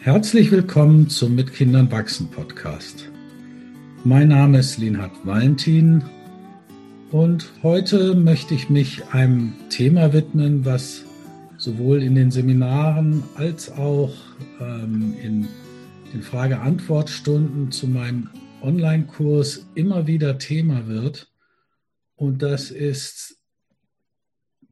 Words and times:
Herzlich 0.00 0.52
willkommen 0.52 1.08
zum 1.10 1.34
Mit 1.34 1.52
Kindern 1.52 1.90
wachsen 1.90 2.30
Podcast. 2.30 3.10
Mein 4.04 4.28
Name 4.28 4.60
ist 4.60 4.78
Linhard 4.78 5.26
Valentin 5.26 6.04
und 7.10 7.50
heute 7.64 8.14
möchte 8.14 8.54
ich 8.54 8.70
mich 8.70 9.08
einem 9.08 9.54
Thema 9.70 10.12
widmen, 10.12 10.64
was 10.64 11.04
sowohl 11.56 12.00
in 12.04 12.14
den 12.14 12.30
Seminaren 12.30 13.24
als 13.34 13.72
auch 13.72 14.14
ähm, 14.60 15.16
in 15.20 15.48
den 16.14 16.22
Frage-Antwort-Stunden 16.22 17.72
zu 17.72 17.88
meinem 17.88 18.30
Online-Kurs 18.62 19.66
immer 19.74 20.06
wieder 20.06 20.38
Thema 20.38 20.86
wird. 20.86 21.28
Und 22.14 22.42
das 22.42 22.70
ist 22.70 23.36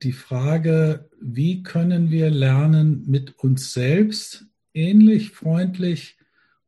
die 0.04 0.12
Frage, 0.12 1.11
wie 1.20 1.64
können 1.64 2.12
wir 2.12 2.30
lernen, 2.30 3.02
mit 3.09 3.37
uns 3.41 3.73
selbst 3.73 4.47
ähnlich 4.77 5.30
freundlich 5.30 6.16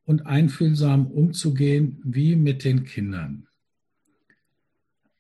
und 0.05 0.27
einfühlsam 0.27 1.07
umzugehen 1.07 2.01
wie 2.05 2.35
mit 2.35 2.65
den 2.65 2.85
Kindern. 2.85 3.47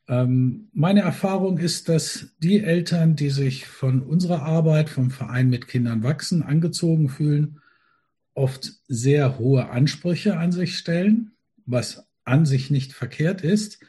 Ähm, 0.08 0.68
meine 0.72 1.00
Erfahrung 1.00 1.58
ist, 1.58 1.88
dass 1.88 2.30
die 2.38 2.60
Eltern, 2.60 3.14
die 3.14 3.30
sich 3.30 3.66
von 3.66 4.02
unserer 4.02 4.42
Arbeit, 4.42 4.88
vom 4.88 5.10
Verein 5.10 5.50
mit 5.50 5.68
Kindern 5.68 6.02
wachsen, 6.02 6.42
angezogen 6.42 7.10
fühlen, 7.10 7.60
oft 8.32 8.72
sehr 8.88 9.38
hohe 9.38 9.68
Ansprüche 9.68 10.38
an 10.38 10.52
sich 10.52 10.78
stellen, 10.78 11.32
was 11.66 12.08
an 12.24 12.46
sich 12.46 12.70
nicht 12.70 12.94
verkehrt 12.94 13.42
ist, 13.42 13.80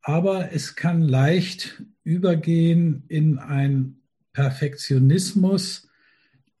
aber 0.00 0.52
es 0.52 0.74
kann 0.74 1.02
leicht 1.02 1.82
übergehen 2.02 3.04
in 3.08 3.38
einen 3.38 4.02
Perfektionismus, 4.32 5.88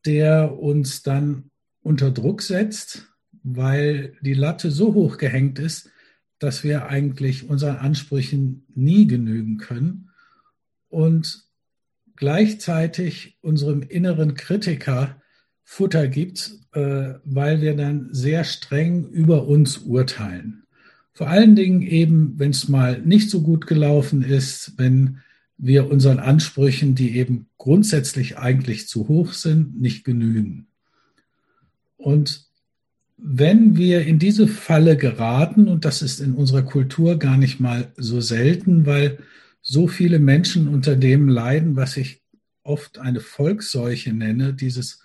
der 0.04 0.58
uns 0.58 1.02
dann 1.02 1.50
unter 1.82 2.10
Druck 2.10 2.42
setzt, 2.42 3.08
weil 3.42 4.16
die 4.20 4.34
Latte 4.34 4.70
so 4.70 4.94
hoch 4.94 5.18
gehängt 5.18 5.58
ist, 5.58 5.90
dass 6.38 6.64
wir 6.64 6.86
eigentlich 6.86 7.48
unseren 7.48 7.76
Ansprüchen 7.76 8.64
nie 8.74 9.06
genügen 9.06 9.58
können 9.58 10.10
und 10.88 11.44
gleichzeitig 12.16 13.38
unserem 13.42 13.82
inneren 13.82 14.34
Kritiker 14.34 15.20
Futter 15.64 16.08
gibt, 16.08 16.52
äh, 16.72 17.14
weil 17.24 17.60
wir 17.60 17.74
dann 17.74 18.08
sehr 18.12 18.44
streng 18.44 19.08
über 19.08 19.46
uns 19.46 19.78
urteilen. 19.78 20.64
Vor 21.14 21.28
allen 21.28 21.56
Dingen 21.56 21.82
eben, 21.82 22.38
wenn 22.38 22.50
es 22.50 22.68
mal 22.68 23.00
nicht 23.00 23.30
so 23.30 23.42
gut 23.42 23.66
gelaufen 23.66 24.22
ist, 24.22 24.74
wenn 24.76 25.18
wir 25.58 25.90
unseren 25.90 26.18
Ansprüchen, 26.18 26.94
die 26.94 27.16
eben 27.16 27.46
grundsätzlich 27.56 28.38
eigentlich 28.38 28.88
zu 28.88 29.08
hoch 29.08 29.32
sind, 29.32 29.80
nicht 29.80 30.04
genügen. 30.04 30.66
Und 32.02 32.46
wenn 33.16 33.76
wir 33.76 34.04
in 34.04 34.18
diese 34.18 34.48
Falle 34.48 34.96
geraten, 34.96 35.68
und 35.68 35.84
das 35.84 36.02
ist 36.02 36.20
in 36.20 36.34
unserer 36.34 36.62
Kultur 36.62 37.18
gar 37.18 37.36
nicht 37.36 37.60
mal 37.60 37.92
so 37.96 38.20
selten, 38.20 38.84
weil 38.86 39.18
so 39.60 39.86
viele 39.86 40.18
Menschen 40.18 40.66
unter 40.66 40.96
dem 40.96 41.28
leiden, 41.28 41.76
was 41.76 41.96
ich 41.96 42.20
oft 42.64 42.98
eine 42.98 43.20
Volksseuche 43.20 44.12
nenne, 44.12 44.54
dieses 44.54 45.04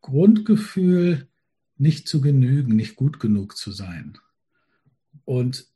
Grundgefühl, 0.00 1.28
nicht 1.76 2.08
zu 2.08 2.22
genügen, 2.22 2.76
nicht 2.76 2.96
gut 2.96 3.20
genug 3.20 3.56
zu 3.56 3.72
sein. 3.72 4.18
Und 5.26 5.66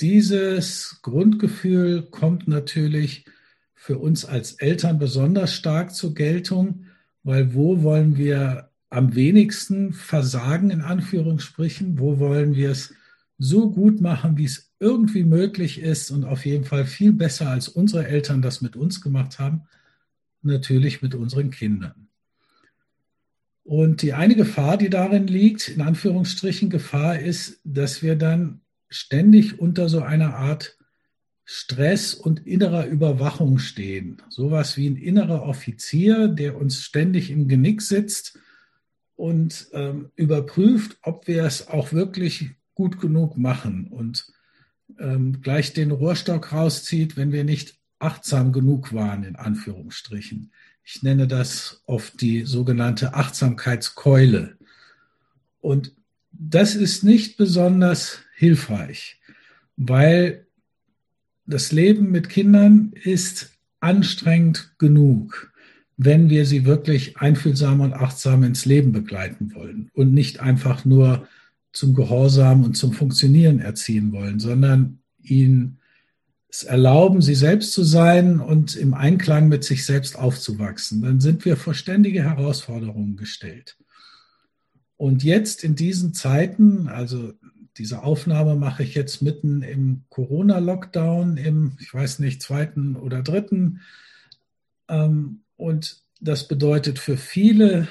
dieses 0.00 1.00
Grundgefühl 1.02 2.02
kommt 2.02 2.46
natürlich 2.46 3.24
für 3.74 3.98
uns 3.98 4.24
als 4.24 4.52
Eltern 4.52 4.98
besonders 5.00 5.54
stark 5.54 5.94
zur 5.94 6.14
Geltung, 6.14 6.86
weil 7.24 7.54
wo 7.54 7.82
wollen 7.82 8.16
wir 8.16 8.70
am 8.94 9.14
wenigsten 9.14 9.92
versagen, 9.92 10.70
in 10.70 10.80
Anführungsstrichen? 10.80 11.98
Wo 11.98 12.18
wollen 12.18 12.54
wir 12.54 12.70
es 12.70 12.94
so 13.38 13.70
gut 13.70 14.00
machen, 14.00 14.38
wie 14.38 14.44
es 14.44 14.72
irgendwie 14.78 15.24
möglich 15.24 15.80
ist 15.80 16.10
und 16.10 16.24
auf 16.24 16.46
jeden 16.46 16.64
Fall 16.64 16.86
viel 16.86 17.12
besser, 17.12 17.50
als 17.50 17.68
unsere 17.68 18.06
Eltern 18.06 18.42
das 18.42 18.60
mit 18.60 18.76
uns 18.76 19.00
gemacht 19.00 19.38
haben? 19.38 19.62
Natürlich 20.42 21.02
mit 21.02 21.14
unseren 21.14 21.50
Kindern. 21.50 22.08
Und 23.64 24.02
die 24.02 24.12
eine 24.12 24.36
Gefahr, 24.36 24.76
die 24.76 24.90
darin 24.90 25.26
liegt, 25.26 25.68
in 25.68 25.80
Anführungsstrichen 25.80 26.70
Gefahr, 26.70 27.18
ist, 27.18 27.60
dass 27.64 28.02
wir 28.02 28.14
dann 28.14 28.60
ständig 28.90 29.58
unter 29.58 29.88
so 29.88 30.02
einer 30.02 30.34
Art 30.36 30.76
Stress 31.46 32.14
und 32.14 32.46
innerer 32.46 32.86
Überwachung 32.86 33.58
stehen. 33.58 34.22
Sowas 34.28 34.76
wie 34.76 34.88
ein 34.88 34.96
innerer 34.96 35.42
Offizier, 35.42 36.28
der 36.28 36.56
uns 36.56 36.82
ständig 36.82 37.30
im 37.30 37.48
Genick 37.48 37.82
sitzt 37.82 38.38
und 39.24 39.68
ähm, 39.72 40.10
überprüft, 40.16 40.98
ob 41.00 41.26
wir 41.28 41.44
es 41.44 41.68
auch 41.68 41.94
wirklich 41.94 42.50
gut 42.74 43.00
genug 43.00 43.38
machen 43.38 43.86
und 43.88 44.30
ähm, 44.98 45.40
gleich 45.40 45.72
den 45.72 45.92
Rohrstock 45.92 46.52
rauszieht, 46.52 47.16
wenn 47.16 47.32
wir 47.32 47.42
nicht 47.42 47.78
achtsam 47.98 48.52
genug 48.52 48.92
waren, 48.92 49.24
in 49.24 49.36
Anführungsstrichen. 49.36 50.52
Ich 50.84 51.02
nenne 51.02 51.26
das 51.26 51.80
oft 51.86 52.20
die 52.20 52.42
sogenannte 52.42 53.14
Achtsamkeitskeule. 53.14 54.58
Und 55.62 55.94
das 56.30 56.74
ist 56.74 57.02
nicht 57.02 57.38
besonders 57.38 58.18
hilfreich, 58.34 59.22
weil 59.78 60.46
das 61.46 61.72
Leben 61.72 62.10
mit 62.10 62.28
Kindern 62.28 62.92
ist 62.92 63.52
anstrengend 63.80 64.74
genug 64.76 65.53
wenn 65.96 66.28
wir 66.28 66.44
sie 66.46 66.64
wirklich 66.64 67.18
einfühlsam 67.18 67.80
und 67.80 67.92
achtsam 67.92 68.42
ins 68.42 68.64
Leben 68.64 68.92
begleiten 68.92 69.54
wollen 69.54 69.90
und 69.94 70.12
nicht 70.12 70.40
einfach 70.40 70.84
nur 70.84 71.26
zum 71.72 71.94
Gehorsam 71.94 72.64
und 72.64 72.76
zum 72.76 72.92
Funktionieren 72.92 73.60
erziehen 73.60 74.12
wollen, 74.12 74.38
sondern 74.40 74.98
ihnen 75.22 75.78
es 76.48 76.62
erlauben, 76.62 77.20
sie 77.20 77.34
selbst 77.34 77.72
zu 77.72 77.82
sein 77.82 78.38
und 78.38 78.76
im 78.76 78.94
Einklang 78.94 79.48
mit 79.48 79.64
sich 79.64 79.84
selbst 79.84 80.16
aufzuwachsen, 80.16 81.02
dann 81.02 81.20
sind 81.20 81.44
wir 81.44 81.56
vor 81.56 81.74
ständige 81.74 82.22
Herausforderungen 82.22 83.16
gestellt. 83.16 83.76
Und 84.96 85.24
jetzt 85.24 85.64
in 85.64 85.74
diesen 85.74 86.14
Zeiten, 86.14 86.86
also 86.86 87.32
diese 87.76 88.04
Aufnahme 88.04 88.54
mache 88.54 88.84
ich 88.84 88.94
jetzt 88.94 89.20
mitten 89.20 89.62
im 89.62 90.04
Corona-Lockdown, 90.10 91.36
im, 91.38 91.76
ich 91.80 91.92
weiß 91.92 92.20
nicht, 92.20 92.40
zweiten 92.40 92.94
oder 92.94 93.22
dritten, 93.22 93.80
ähm, 94.88 95.40
und 95.56 96.02
das 96.20 96.48
bedeutet 96.48 96.98
für 96.98 97.16
viele 97.16 97.88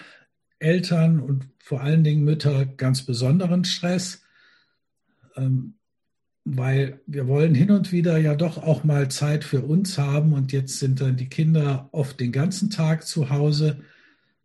Eltern 0.59 1.19
und 1.19 1.47
vor 1.59 1.81
allen 1.81 2.03
Dingen 2.03 2.23
Mütter 2.23 2.65
ganz 2.65 3.03
besonderen 3.03 3.63
Stress, 3.63 4.23
ähm, 5.35 5.75
weil 6.45 6.99
wir 7.07 7.27
wollen 7.27 7.55
hin 7.55 7.71
und 7.71 7.91
wieder 7.91 8.17
ja 8.17 8.35
doch 8.35 8.57
auch 8.57 8.83
mal 8.83 9.09
Zeit 9.09 9.45
für 9.45 9.61
uns 9.61 9.97
haben 9.97 10.33
und 10.33 10.51
jetzt 10.51 10.79
sind 10.79 10.99
dann 10.99 11.15
die 11.15 11.29
Kinder 11.29 11.87
oft 11.93 12.19
den 12.19 12.33
ganzen 12.33 12.69
Tag 12.69 13.07
zu 13.07 13.29
Hause. 13.29 13.79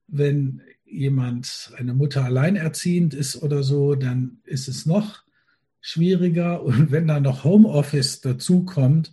Wenn 0.06 0.62
jemand, 0.84 1.72
eine 1.76 1.94
Mutter 1.94 2.24
alleinerziehend 2.24 3.14
ist 3.14 3.42
oder 3.42 3.62
so, 3.62 3.94
dann 3.94 4.38
ist 4.44 4.68
es 4.68 4.86
noch 4.86 5.24
schwieriger 5.80 6.62
und 6.62 6.92
wenn 6.92 7.08
dann 7.08 7.24
noch 7.24 7.44
Homeoffice 7.44 8.20
dazukommt, 8.20 9.12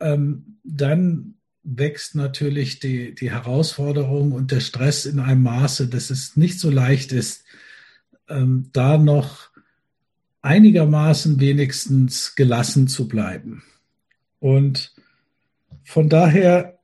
ähm, 0.00 0.58
dann 0.64 1.35
wächst 1.66 2.14
natürlich 2.14 2.78
die, 2.78 3.14
die 3.14 3.32
Herausforderung 3.32 4.32
und 4.32 4.52
der 4.52 4.60
Stress 4.60 5.04
in 5.04 5.18
einem 5.18 5.42
Maße, 5.42 5.88
dass 5.88 6.10
es 6.10 6.36
nicht 6.36 6.60
so 6.60 6.70
leicht 6.70 7.12
ist, 7.12 7.44
ähm, 8.28 8.70
da 8.72 8.98
noch 8.98 9.50
einigermaßen 10.42 11.40
wenigstens 11.40 12.36
gelassen 12.36 12.86
zu 12.86 13.08
bleiben. 13.08 13.64
Und 14.38 14.94
von 15.82 16.08
daher 16.08 16.78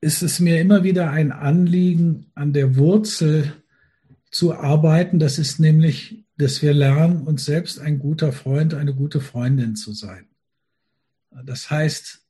ist 0.00 0.22
es 0.22 0.38
mir 0.38 0.60
immer 0.60 0.84
wieder 0.84 1.10
ein 1.10 1.32
Anliegen, 1.32 2.26
an 2.34 2.52
der 2.52 2.76
Wurzel 2.76 3.52
zu 4.30 4.54
arbeiten. 4.54 5.18
Das 5.18 5.38
ist 5.38 5.58
nämlich, 5.58 6.24
dass 6.36 6.62
wir 6.62 6.72
lernen, 6.72 7.22
uns 7.22 7.44
selbst 7.44 7.80
ein 7.80 7.98
guter 7.98 8.32
Freund, 8.32 8.74
eine 8.74 8.94
gute 8.94 9.20
Freundin 9.20 9.74
zu 9.74 9.92
sein. 9.92 10.26
Das 11.44 11.70
heißt, 11.70 12.23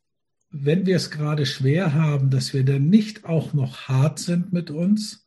wenn 0.57 0.87
wir 0.87 0.95
es 0.95 1.11
gerade 1.11 1.47
schwer 1.47 1.95
haben, 1.95 2.31
dass 2.31 2.55
wir 2.55 2.65
dann 2.65 2.89
nicht 2.89 3.25
auch 3.25 3.55
noch 3.55 3.89
hart 3.89 4.21
sind 4.21 4.53
mit 4.53 4.71
uns 4.71 5.27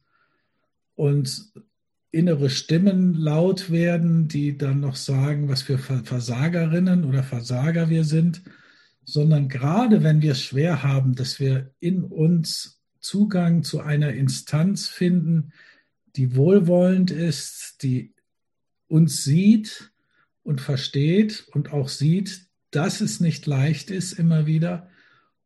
und 0.95 1.51
innere 2.11 2.49
Stimmen 2.49 3.13
laut 3.13 3.69
werden, 3.69 4.29
die 4.29 4.57
dann 4.57 4.79
noch 4.79 4.95
sagen, 4.95 5.49
was 5.49 5.61
für 5.63 5.77
Versagerinnen 5.77 7.03
oder 7.03 7.23
Versager 7.23 7.89
wir 7.89 8.05
sind, 8.05 8.41
sondern 9.03 9.49
gerade 9.49 10.01
wenn 10.01 10.21
wir 10.21 10.31
es 10.31 10.41
schwer 10.41 10.81
haben, 10.81 11.13
dass 11.13 11.41
wir 11.41 11.71
in 11.81 12.05
uns 12.05 12.81
Zugang 13.01 13.63
zu 13.63 13.81
einer 13.81 14.13
Instanz 14.13 14.87
finden, 14.87 15.51
die 16.15 16.37
wohlwollend 16.37 17.11
ist, 17.11 17.83
die 17.83 18.13
uns 18.87 19.25
sieht 19.25 19.91
und 20.43 20.61
versteht 20.61 21.45
und 21.51 21.73
auch 21.73 21.89
sieht, 21.89 22.47
dass 22.71 23.01
es 23.01 23.19
nicht 23.19 23.45
leicht 23.45 23.91
ist 23.91 24.13
immer 24.13 24.45
wieder, 24.45 24.89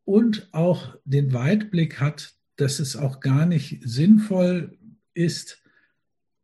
und 0.06 0.50
auch 0.52 0.96
den 1.06 1.34
Weitblick 1.34 2.00
hat, 2.00 2.34
dass 2.56 2.80
es 2.80 2.96
auch 2.96 3.20
gar 3.20 3.46
nicht 3.46 3.80
sinnvoll 3.84 4.78
ist, 5.14 5.62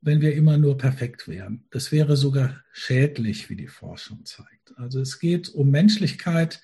wenn 0.02 0.22
wir 0.22 0.36
immer 0.36 0.58
nur 0.58 0.78
perfekt 0.78 1.28
wären. 1.28 1.66
Das 1.70 1.92
wäre 1.92 2.16
sogar 2.16 2.64
schädlich, 2.72 3.50
wie 3.50 3.56
die 3.56 3.68
Forschung 3.68 4.26
zeigt. 4.26 4.78
Also 4.78 5.02
es 5.02 5.20
geht 5.20 5.50
um 5.50 5.70
Menschlichkeit 5.70 6.62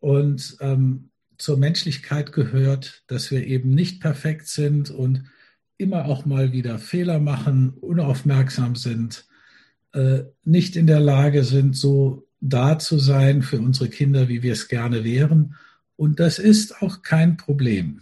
und 0.00 0.56
ähm, 0.60 1.10
zur 1.38 1.56
Menschlichkeit 1.56 2.32
gehört, 2.32 3.02
dass 3.08 3.30
wir 3.30 3.46
eben 3.46 3.74
nicht 3.74 4.00
perfekt 4.00 4.46
sind 4.46 4.90
und 4.90 5.24
immer 5.76 6.04
auch 6.04 6.24
mal 6.24 6.52
wieder 6.52 6.78
Fehler 6.78 7.18
machen, 7.18 7.70
unaufmerksam 7.70 8.76
sind, 8.76 9.26
äh, 9.92 10.20
nicht 10.44 10.76
in 10.76 10.86
der 10.86 11.00
Lage 11.00 11.44
sind, 11.44 11.76
so 11.76 12.28
da 12.40 12.78
zu 12.78 12.98
sein 12.98 13.42
für 13.42 13.58
unsere 13.58 13.88
Kinder, 13.88 14.28
wie 14.28 14.42
wir 14.42 14.52
es 14.52 14.68
gerne 14.68 15.04
wären. 15.04 15.56
Und 16.02 16.18
das 16.18 16.40
ist 16.40 16.82
auch 16.82 17.02
kein 17.02 17.36
Problem. 17.36 18.00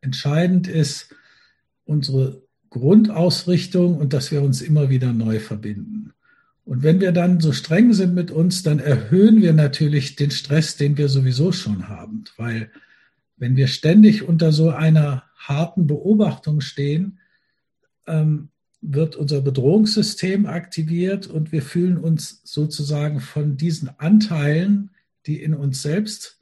Entscheidend 0.00 0.66
ist 0.66 1.14
unsere 1.84 2.42
Grundausrichtung 2.68 3.96
und 3.96 4.12
dass 4.12 4.32
wir 4.32 4.42
uns 4.42 4.60
immer 4.60 4.90
wieder 4.90 5.12
neu 5.12 5.38
verbinden. 5.38 6.14
Und 6.64 6.82
wenn 6.82 7.00
wir 7.00 7.12
dann 7.12 7.38
so 7.38 7.52
streng 7.52 7.92
sind 7.92 8.12
mit 8.12 8.32
uns, 8.32 8.64
dann 8.64 8.80
erhöhen 8.80 9.40
wir 9.40 9.52
natürlich 9.52 10.16
den 10.16 10.32
Stress, 10.32 10.76
den 10.76 10.98
wir 10.98 11.08
sowieso 11.08 11.52
schon 11.52 11.88
haben. 11.88 12.24
Weil 12.38 12.72
wenn 13.36 13.54
wir 13.54 13.68
ständig 13.68 14.24
unter 14.24 14.50
so 14.50 14.70
einer 14.70 15.22
harten 15.36 15.86
Beobachtung 15.86 16.60
stehen, 16.60 17.20
ähm, 18.08 18.48
wird 18.80 19.14
unser 19.14 19.42
Bedrohungssystem 19.42 20.46
aktiviert 20.46 21.28
und 21.28 21.52
wir 21.52 21.62
fühlen 21.62 21.98
uns 21.98 22.40
sozusagen 22.42 23.20
von 23.20 23.56
diesen 23.56 23.90
Anteilen, 24.00 24.90
die 25.26 25.40
in 25.40 25.54
uns 25.54 25.82
selbst 25.82 26.41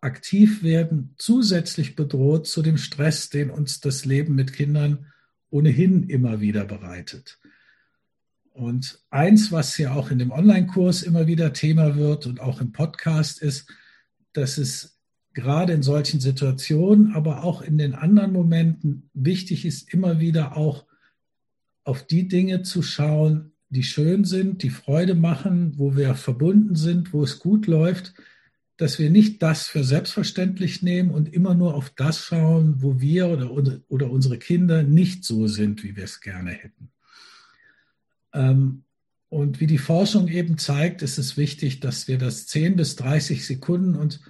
aktiv 0.00 0.62
werden, 0.62 1.14
zusätzlich 1.18 1.96
bedroht 1.96 2.46
zu 2.46 2.62
dem 2.62 2.78
Stress, 2.78 3.30
den 3.30 3.50
uns 3.50 3.80
das 3.80 4.04
Leben 4.04 4.34
mit 4.34 4.52
Kindern 4.52 5.06
ohnehin 5.50 6.08
immer 6.08 6.40
wieder 6.40 6.64
bereitet. 6.64 7.38
Und 8.52 9.00
eins, 9.10 9.52
was 9.52 9.78
ja 9.78 9.94
auch 9.94 10.10
in 10.10 10.18
dem 10.18 10.30
Online-Kurs 10.30 11.02
immer 11.02 11.26
wieder 11.26 11.52
Thema 11.52 11.96
wird 11.96 12.26
und 12.26 12.40
auch 12.40 12.60
im 12.60 12.72
Podcast 12.72 13.40
ist, 13.40 13.68
dass 14.32 14.58
es 14.58 14.98
gerade 15.32 15.72
in 15.72 15.82
solchen 15.82 16.18
Situationen, 16.18 17.14
aber 17.14 17.44
auch 17.44 17.62
in 17.62 17.78
den 17.78 17.94
anderen 17.94 18.32
Momenten 18.32 19.10
wichtig 19.14 19.64
ist, 19.64 19.92
immer 19.94 20.18
wieder 20.18 20.56
auch 20.56 20.86
auf 21.84 22.06
die 22.06 22.26
Dinge 22.26 22.62
zu 22.62 22.82
schauen, 22.82 23.52
die 23.70 23.84
schön 23.84 24.24
sind, 24.24 24.62
die 24.62 24.70
Freude 24.70 25.14
machen, 25.14 25.78
wo 25.78 25.96
wir 25.96 26.14
verbunden 26.14 26.74
sind, 26.74 27.12
wo 27.12 27.22
es 27.22 27.38
gut 27.38 27.66
läuft, 27.66 28.14
dass 28.78 28.98
wir 29.00 29.10
nicht 29.10 29.42
das 29.42 29.66
für 29.66 29.82
selbstverständlich 29.84 30.82
nehmen 30.82 31.10
und 31.10 31.34
immer 31.34 31.54
nur 31.54 31.74
auf 31.74 31.90
das 31.90 32.24
schauen, 32.24 32.76
wo 32.78 33.00
wir 33.00 33.28
oder, 33.28 33.50
oder 33.88 34.10
unsere 34.10 34.38
Kinder 34.38 34.84
nicht 34.84 35.24
so 35.24 35.48
sind, 35.48 35.82
wie 35.82 35.96
wir 35.96 36.04
es 36.04 36.20
gerne 36.20 36.52
hätten. 36.52 36.90
Ähm, 38.32 38.84
und 39.28 39.60
wie 39.60 39.66
die 39.66 39.78
Forschung 39.78 40.28
eben 40.28 40.58
zeigt, 40.58 41.02
ist 41.02 41.18
es 41.18 41.36
wichtig, 41.36 41.80
dass 41.80 42.08
wir 42.08 42.18
das 42.18 42.46
10 42.46 42.76
bis 42.76 42.96
30 42.96 43.44
Sekunden 43.44 43.96
und 43.96 44.20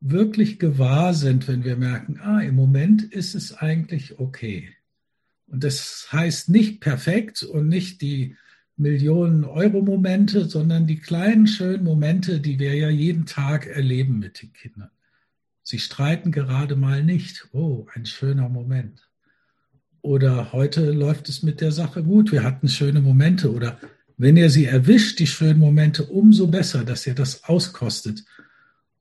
wirklich 0.00 0.60
gewahr 0.60 1.12
sind, 1.12 1.48
wenn 1.48 1.64
wir 1.64 1.76
merken, 1.76 2.20
ah, 2.20 2.40
im 2.40 2.54
Moment 2.54 3.02
ist 3.02 3.34
es 3.34 3.54
eigentlich 3.54 4.20
okay. 4.20 4.72
Und 5.48 5.64
das 5.64 6.08
heißt 6.12 6.48
nicht 6.48 6.80
perfekt 6.80 7.42
und 7.42 7.66
nicht 7.66 8.02
die 8.02 8.36
Millionen 8.76 9.44
Euro-Momente, 9.44 10.44
sondern 10.46 10.86
die 10.86 10.98
kleinen, 10.98 11.46
schönen 11.46 11.84
Momente, 11.84 12.40
die 12.40 12.58
wir 12.58 12.74
ja 12.74 12.90
jeden 12.90 13.24
Tag 13.24 13.66
erleben 13.66 14.18
mit 14.18 14.42
den 14.42 14.52
Kindern. 14.52 14.90
Sie 15.62 15.78
streiten 15.78 16.30
gerade 16.30 16.76
mal 16.76 17.02
nicht. 17.02 17.48
Oh, 17.52 17.86
ein 17.94 18.06
schöner 18.06 18.48
Moment. 18.48 19.08
Oder 20.02 20.52
heute 20.52 20.92
läuft 20.92 21.28
es 21.28 21.42
mit 21.42 21.60
der 21.60 21.72
Sache 21.72 22.04
gut. 22.04 22.30
Wir 22.30 22.44
hatten 22.44 22.68
schöne 22.68 23.00
Momente. 23.00 23.52
Oder 23.52 23.80
wenn 24.16 24.36
ihr 24.36 24.50
sie 24.50 24.66
erwischt, 24.66 25.18
die 25.18 25.26
schönen 25.26 25.58
Momente, 25.58 26.04
umso 26.04 26.46
besser, 26.46 26.84
dass 26.84 27.06
ihr 27.06 27.14
das 27.14 27.44
auskostet 27.44 28.24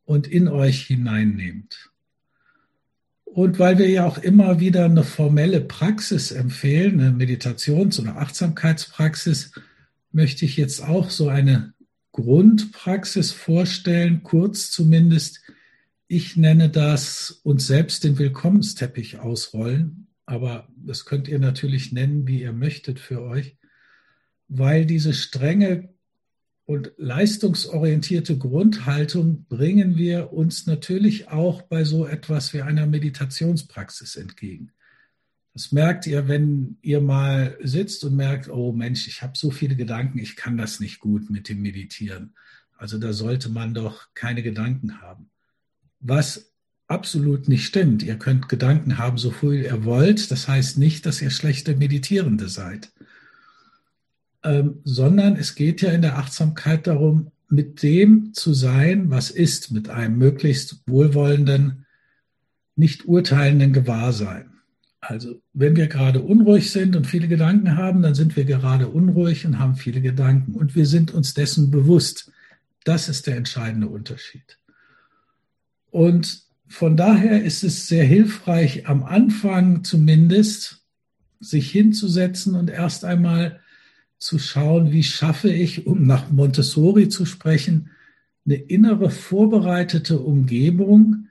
und 0.05 0.25
in 0.25 0.47
euch 0.47 0.87
hineinnehmt. 0.87 1.91
Und 3.35 3.59
weil 3.59 3.77
wir 3.77 3.89
ja 3.89 4.05
auch 4.05 4.17
immer 4.17 4.61
wieder 4.61 4.85
eine 4.85 5.03
formelle 5.03 5.59
Praxis 5.59 6.31
empfehlen, 6.31 7.01
eine 7.01 7.11
Meditations- 7.11 7.99
oder 7.99 8.15
Achtsamkeitspraxis, 8.15 9.51
möchte 10.13 10.45
ich 10.45 10.55
jetzt 10.55 10.81
auch 10.81 11.09
so 11.09 11.27
eine 11.27 11.73
Grundpraxis 12.13 13.33
vorstellen, 13.33 14.23
kurz 14.23 14.71
zumindest. 14.71 15.41
Ich 16.07 16.37
nenne 16.37 16.69
das 16.69 17.41
uns 17.43 17.67
selbst 17.67 18.05
den 18.05 18.17
Willkommensteppich 18.17 19.19
ausrollen, 19.19 20.07
aber 20.25 20.69
das 20.77 21.03
könnt 21.03 21.27
ihr 21.27 21.39
natürlich 21.39 21.91
nennen, 21.91 22.25
wie 22.29 22.41
ihr 22.41 22.53
möchtet 22.53 23.01
für 23.01 23.21
euch, 23.21 23.57
weil 24.47 24.85
diese 24.85 25.13
strenge 25.13 25.89
und 26.65 26.93
leistungsorientierte 26.97 28.37
Grundhaltung 28.37 29.45
bringen 29.45 29.97
wir 29.97 30.33
uns 30.33 30.65
natürlich 30.65 31.27
auch 31.27 31.61
bei 31.61 31.83
so 31.83 32.07
etwas 32.07 32.53
wie 32.53 32.61
einer 32.61 32.87
Meditationspraxis 32.87 34.15
entgegen. 34.15 34.71
Das 35.53 35.71
merkt 35.71 36.07
ihr, 36.07 36.27
wenn 36.27 36.77
ihr 36.81 37.01
mal 37.01 37.57
sitzt 37.61 38.03
und 38.03 38.15
merkt, 38.15 38.49
oh 38.49 38.73
Mensch, 38.73 39.07
ich 39.07 39.21
habe 39.21 39.37
so 39.37 39.51
viele 39.51 39.75
Gedanken, 39.75 40.17
ich 40.17 40.35
kann 40.35 40.57
das 40.57 40.79
nicht 40.79 40.99
gut 40.99 41.29
mit 41.29 41.47
dem 41.49 41.61
Meditieren. 41.61 42.33
Also 42.77 42.97
da 42.97 43.13
sollte 43.13 43.49
man 43.49 43.73
doch 43.73 44.07
keine 44.15 44.43
Gedanken 44.43 45.01
haben. 45.01 45.29
Was 45.99 46.51
absolut 46.87 47.47
nicht 47.47 47.65
stimmt. 47.65 48.03
Ihr 48.03 48.17
könnt 48.17 48.49
Gedanken 48.49 48.97
haben, 48.97 49.17
so 49.17 49.31
viel 49.31 49.63
ihr 49.63 49.85
wollt. 49.85 50.29
Das 50.29 50.47
heißt 50.47 50.77
nicht, 50.77 51.05
dass 51.05 51.21
ihr 51.21 51.29
schlechte 51.29 51.75
Meditierende 51.75 52.49
seid 52.49 52.91
ähm, 54.45 54.79
sondern 54.83 55.35
es 55.35 55.55
geht 55.55 55.81
ja 55.81 55.91
in 55.91 56.03
der 56.03 56.17
Achtsamkeit 56.17 56.85
darum, 56.85 57.31
mit 57.49 57.81
dem 57.81 58.33
zu 58.33 58.53
sein, 58.53 59.09
was 59.09 59.31
ist, 59.31 59.71
mit 59.71 59.89
einem 59.89 60.17
möglichst 60.17 60.83
wohlwollenden, 60.85 61.85
nicht 62.75 63.05
urteilenden 63.05 63.73
Gewahrsein. 63.73 64.51
Also 65.01 65.41
wenn 65.53 65.75
wir 65.75 65.87
gerade 65.87 66.21
unruhig 66.21 66.71
sind 66.71 66.95
und 66.95 67.07
viele 67.07 67.27
Gedanken 67.27 67.75
haben, 67.75 68.01
dann 68.01 68.15
sind 68.15 68.35
wir 68.35 68.45
gerade 68.45 68.87
unruhig 68.87 69.45
und 69.45 69.59
haben 69.59 69.75
viele 69.75 70.01
Gedanken 70.01 70.53
und 70.53 70.75
wir 70.75 70.85
sind 70.85 71.13
uns 71.13 71.33
dessen 71.33 71.71
bewusst. 71.71 72.31
Das 72.83 73.09
ist 73.09 73.25
der 73.27 73.37
entscheidende 73.37 73.87
Unterschied. 73.87 74.59
Und 75.89 76.43
von 76.67 76.97
daher 76.97 77.43
ist 77.43 77.63
es 77.63 77.87
sehr 77.87 78.03
hilfreich, 78.03 78.87
am 78.87 79.03
Anfang 79.03 79.83
zumindest 79.83 80.83
sich 81.39 81.71
hinzusetzen 81.71 82.55
und 82.55 82.69
erst 82.69 83.05
einmal 83.05 83.59
zu 84.17 84.39
schauen, 84.39 84.91
wie 84.91 85.03
schaffe 85.03 85.51
ich, 85.51 85.87
um 85.87 86.05
nach 86.05 86.31
Montessori 86.31 87.09
zu 87.09 87.25
sprechen, 87.25 87.91
eine 88.45 88.55
innere 88.55 89.09
vorbereitete 89.09 90.19
Umgebung, 90.19 91.27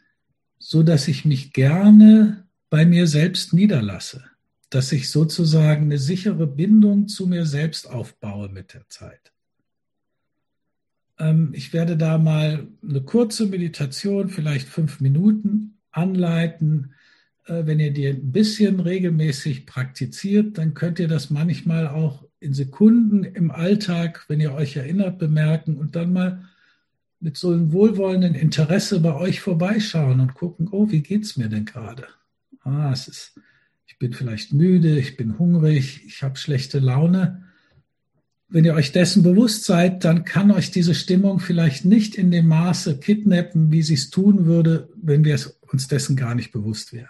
so 0.58 0.82
dass 0.82 1.08
ich 1.08 1.24
mich 1.24 1.52
gerne 1.52 2.46
bei 2.70 2.84
mir 2.84 3.06
selbst 3.06 3.52
niederlasse, 3.52 4.24
dass 4.70 4.92
ich 4.92 5.10
sozusagen 5.10 5.84
eine 5.84 5.98
sichere 5.98 6.46
Bindung 6.46 7.06
zu 7.08 7.26
mir 7.26 7.46
selbst 7.46 7.88
aufbaue 7.88 8.48
mit 8.48 8.74
der 8.74 8.88
Zeit. 8.88 9.32
Ähm, 11.18 11.50
ich 11.52 11.72
werde 11.72 11.96
da 11.96 12.18
mal 12.18 12.66
eine 12.82 13.02
kurze 13.02 13.46
Meditation, 13.46 14.28
vielleicht 14.28 14.68
fünf 14.68 15.00
Minuten, 15.00 15.78
anleiten. 15.92 16.94
Äh, 17.46 17.66
wenn 17.66 17.78
ihr 17.78 17.92
die 17.92 18.08
ein 18.08 18.32
bisschen 18.32 18.80
regelmäßig 18.80 19.66
praktiziert, 19.66 20.58
dann 20.58 20.74
könnt 20.74 20.98
ihr 20.98 21.08
das 21.08 21.30
manchmal 21.30 21.88
auch 21.88 22.23
in 22.44 22.52
Sekunden 22.52 23.24
im 23.24 23.50
Alltag, 23.50 24.26
wenn 24.28 24.38
ihr 24.38 24.52
euch 24.52 24.76
erinnert, 24.76 25.18
bemerken 25.18 25.78
und 25.78 25.96
dann 25.96 26.12
mal 26.12 26.44
mit 27.18 27.38
so 27.38 27.50
einem 27.50 27.72
wohlwollenden 27.72 28.34
Interesse 28.34 29.00
bei 29.00 29.14
euch 29.14 29.40
vorbeischauen 29.40 30.20
und 30.20 30.34
gucken, 30.34 30.68
oh, 30.70 30.90
wie 30.90 31.00
geht 31.00 31.24
es 31.24 31.38
mir 31.38 31.48
denn 31.48 31.64
gerade? 31.64 32.06
Ah, 32.60 32.90
es 32.92 33.08
ist, 33.08 33.40
ich 33.86 33.98
bin 33.98 34.12
vielleicht 34.12 34.52
müde, 34.52 34.98
ich 34.98 35.16
bin 35.16 35.38
hungrig, 35.38 36.04
ich 36.06 36.22
habe 36.22 36.36
schlechte 36.36 36.80
Laune. 36.80 37.44
Wenn 38.48 38.66
ihr 38.66 38.74
euch 38.74 38.92
dessen 38.92 39.22
bewusst 39.22 39.64
seid, 39.64 40.04
dann 40.04 40.26
kann 40.26 40.50
euch 40.50 40.70
diese 40.70 40.94
Stimmung 40.94 41.40
vielleicht 41.40 41.86
nicht 41.86 42.14
in 42.14 42.30
dem 42.30 42.46
Maße 42.46 42.98
kidnappen, 42.98 43.72
wie 43.72 43.82
sie 43.82 43.94
es 43.94 44.10
tun 44.10 44.44
würde, 44.44 44.90
wenn 45.02 45.24
wir 45.24 45.40
uns 45.72 45.88
dessen 45.88 46.14
gar 46.14 46.34
nicht 46.34 46.52
bewusst 46.52 46.92
wären. 46.92 47.08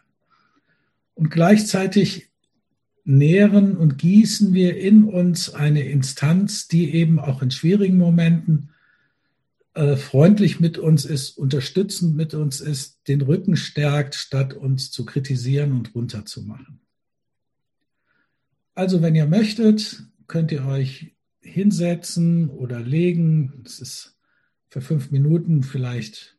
Und 1.15 1.31
gleichzeitig 1.31 2.31
nähren 3.05 3.77
und 3.77 3.99
gießen 3.99 4.55
wir 4.55 4.79
in 4.79 5.05
uns 5.05 5.53
eine 5.53 5.83
Instanz, 5.83 6.69
die 6.69 6.95
eben 6.95 7.21
auch 7.21 7.43
in 7.43 7.51
schwierigen 7.51 7.99
Momenten 7.99 8.71
äh, 9.75 9.97
freundlich 9.97 10.61
mit 10.61 10.79
uns 10.79 11.05
ist, 11.05 11.37
unterstützend 11.37 12.17
mit 12.17 12.33
uns 12.35 12.61
ist, 12.61 13.07
den 13.09 13.21
Rücken 13.21 13.57
stärkt, 13.57 14.15
statt 14.15 14.55
uns 14.55 14.91
zu 14.91 15.05
kritisieren 15.05 15.73
und 15.73 15.95
runterzumachen. 15.95 16.81
Also 18.75 19.03
wenn 19.03 19.15
ihr 19.15 19.27
möchtet, 19.27 20.03
könnt 20.27 20.51
ihr 20.51 20.65
euch 20.65 21.15
hinsetzen 21.41 22.49
oder 22.49 22.81
legen. 22.81 23.61
Das 23.63 23.81
ist 23.81 24.17
für 24.69 24.81
fünf 24.81 25.11
Minuten 25.11 25.63
vielleicht 25.63 26.37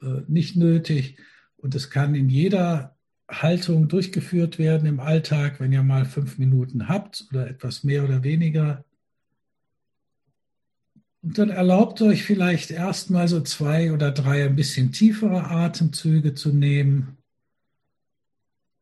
äh, 0.00 0.22
nicht 0.28 0.56
nötig 0.56 1.18
und 1.56 1.74
es 1.74 1.90
kann 1.90 2.14
in 2.14 2.28
jeder 2.28 2.95
Haltung 3.28 3.88
durchgeführt 3.88 4.58
werden 4.58 4.86
im 4.86 5.00
Alltag, 5.00 5.58
wenn 5.60 5.72
ihr 5.72 5.82
mal 5.82 6.04
fünf 6.04 6.38
Minuten 6.38 6.88
habt 6.88 7.26
oder 7.30 7.48
etwas 7.48 7.82
mehr 7.84 8.04
oder 8.04 8.22
weniger. 8.22 8.84
Und 11.22 11.38
dann 11.38 11.50
erlaubt 11.50 12.00
euch 12.02 12.22
vielleicht 12.22 12.70
erstmal 12.70 13.26
so 13.26 13.40
zwei 13.40 13.92
oder 13.92 14.12
drei 14.12 14.44
ein 14.44 14.54
bisschen 14.54 14.92
tiefere 14.92 15.50
Atemzüge 15.50 16.34
zu 16.34 16.50
nehmen. 16.50 17.18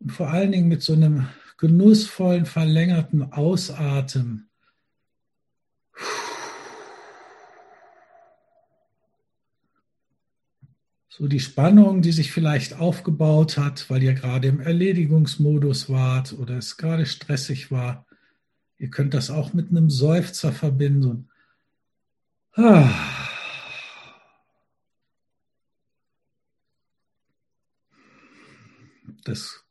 Und 0.00 0.12
vor 0.12 0.28
allen 0.28 0.52
Dingen 0.52 0.68
mit 0.68 0.82
so 0.82 0.92
einem 0.92 1.28
genussvollen, 1.56 2.44
verlängerten 2.44 3.32
Ausatmen 3.32 4.50
so 11.16 11.28
die 11.28 11.38
Spannung, 11.38 12.02
die 12.02 12.10
sich 12.10 12.32
vielleicht 12.32 12.80
aufgebaut 12.80 13.56
hat, 13.56 13.88
weil 13.88 14.02
ihr 14.02 14.14
gerade 14.14 14.48
im 14.48 14.58
Erledigungsmodus 14.58 15.88
wart 15.88 16.32
oder 16.32 16.58
es 16.58 16.76
gerade 16.76 17.06
stressig 17.06 17.70
war. 17.70 18.04
Ihr 18.78 18.90
könnt 18.90 19.14
das 19.14 19.30
auch 19.30 19.52
mit 19.52 19.70
einem 19.70 19.90
Seufzer 19.90 20.50
verbinden. 20.50 21.30
Das 29.22 29.62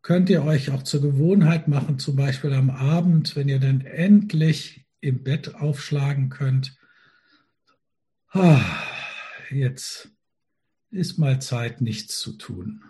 könnt 0.00 0.30
ihr 0.30 0.42
euch 0.42 0.70
auch 0.70 0.84
zur 0.84 1.02
Gewohnheit 1.02 1.68
machen, 1.68 1.98
zum 1.98 2.16
Beispiel 2.16 2.54
am 2.54 2.70
Abend, 2.70 3.36
wenn 3.36 3.50
ihr 3.50 3.60
dann 3.60 3.82
endlich 3.82 4.86
im 5.02 5.22
Bett 5.22 5.54
aufschlagen 5.54 6.30
könnt. 6.30 6.78
Ah, 8.30 8.64
jetzt 9.50 10.10
ist 10.92 11.18
mal 11.18 11.40
Zeit, 11.40 11.80
nichts 11.80 12.18
zu 12.18 12.32
tun. 12.32 12.84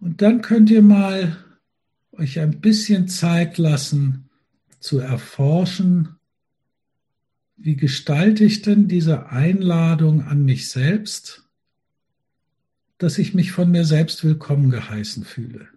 Und 0.00 0.22
dann 0.22 0.40
könnt 0.40 0.70
ihr 0.70 0.82
mal 0.82 1.36
euch 2.12 2.40
ein 2.40 2.60
bisschen 2.60 3.08
Zeit 3.08 3.58
lassen 3.58 4.30
zu 4.80 4.98
erforschen, 4.98 6.16
wie 7.56 7.76
gestalte 7.76 8.44
ich 8.44 8.62
denn 8.62 8.88
diese 8.88 9.26
Einladung 9.26 10.22
an 10.22 10.44
mich 10.44 10.70
selbst, 10.70 11.44
dass 12.98 13.18
ich 13.18 13.34
mich 13.34 13.52
von 13.52 13.70
mir 13.70 13.84
selbst 13.84 14.24
willkommen 14.24 14.70
geheißen 14.70 15.24
fühle, 15.24 15.68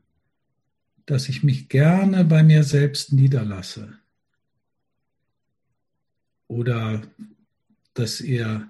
dass 1.06 1.28
ich 1.28 1.44
mich 1.44 1.68
gerne 1.68 2.24
bei 2.24 2.44
mir 2.44 2.64
selbst 2.64 3.12
niederlasse 3.12 3.99
oder 6.50 7.04
dass 7.94 8.20
ihr 8.20 8.68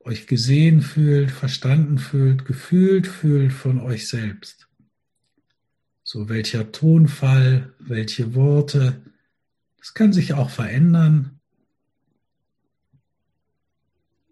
euch 0.00 0.26
gesehen 0.26 0.82
fühlt, 0.82 1.30
verstanden 1.30 1.98
fühlt, 1.98 2.44
gefühlt 2.44 3.06
fühlt 3.06 3.52
von 3.52 3.80
euch 3.80 4.06
selbst. 4.06 4.68
So 6.04 6.28
welcher 6.28 6.70
Tonfall, 6.70 7.72
welche 7.78 8.34
Worte, 8.34 9.00
das 9.78 9.94
kann 9.94 10.12
sich 10.12 10.34
auch 10.34 10.50
verändern. 10.50 11.40